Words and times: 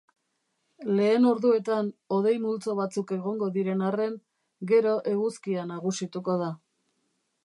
Lehen 0.99 1.25
orduetan 1.31 1.91
hodei 2.15 2.33
multzo 2.45 2.75
batzuk 2.79 3.13
egongo 3.17 3.49
diren 3.57 3.83
arren, 3.89 4.15
gero 4.73 4.95
eguzkia 5.13 5.67
nagusituko 5.73 6.39
da. 6.45 6.49